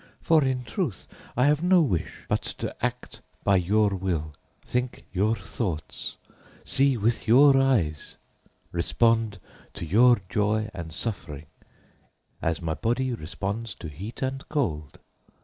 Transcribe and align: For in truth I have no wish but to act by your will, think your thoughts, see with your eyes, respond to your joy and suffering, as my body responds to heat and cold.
For 0.23 0.43
in 0.43 0.63
truth 0.63 1.07
I 1.37 1.45
have 1.45 1.61
no 1.61 1.83
wish 1.83 2.25
but 2.27 2.41
to 2.41 2.75
act 2.83 3.21
by 3.43 3.57
your 3.57 3.89
will, 3.91 4.33
think 4.65 5.05
your 5.13 5.35
thoughts, 5.35 6.17
see 6.63 6.97
with 6.97 7.27
your 7.27 7.55
eyes, 7.55 8.17
respond 8.71 9.37
to 9.75 9.85
your 9.85 10.17
joy 10.27 10.71
and 10.73 10.91
suffering, 10.91 11.45
as 12.41 12.63
my 12.63 12.73
body 12.73 13.13
responds 13.13 13.75
to 13.75 13.89
heat 13.89 14.23
and 14.23 14.49
cold. 14.49 14.97